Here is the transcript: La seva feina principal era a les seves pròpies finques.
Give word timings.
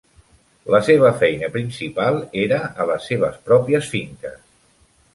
La 0.75 0.79
seva 0.87 1.11
feina 1.25 1.51
principal 1.59 2.19
era 2.47 2.59
a 2.85 2.89
les 2.93 3.09
seves 3.13 3.39
pròpies 3.51 3.95
finques. 3.97 4.45